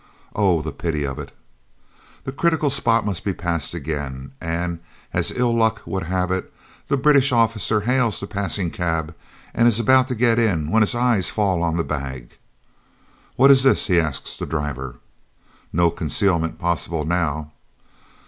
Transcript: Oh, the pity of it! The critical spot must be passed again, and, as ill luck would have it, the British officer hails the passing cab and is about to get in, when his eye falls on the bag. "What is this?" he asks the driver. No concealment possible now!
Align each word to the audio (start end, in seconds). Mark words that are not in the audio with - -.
Oh, 0.35 0.63
the 0.63 0.71
pity 0.71 1.05
of 1.05 1.19
it! 1.19 1.31
The 2.23 2.31
critical 2.31 2.71
spot 2.71 3.05
must 3.05 3.23
be 3.23 3.35
passed 3.35 3.75
again, 3.75 4.31
and, 4.41 4.79
as 5.13 5.31
ill 5.31 5.55
luck 5.55 5.83
would 5.85 6.05
have 6.07 6.31
it, 6.31 6.51
the 6.87 6.97
British 6.97 7.31
officer 7.31 7.81
hails 7.81 8.19
the 8.19 8.25
passing 8.25 8.71
cab 8.71 9.13
and 9.53 9.67
is 9.67 9.79
about 9.79 10.07
to 10.07 10.15
get 10.15 10.39
in, 10.39 10.71
when 10.71 10.81
his 10.81 10.95
eye 10.95 11.21
falls 11.21 11.61
on 11.63 11.77
the 11.77 11.83
bag. 11.83 12.37
"What 13.35 13.51
is 13.51 13.61
this?" 13.61 13.85
he 13.85 13.99
asks 13.99 14.37
the 14.37 14.47
driver. 14.47 14.95
No 15.71 15.91
concealment 15.91 16.57
possible 16.57 17.05
now! 17.05 17.51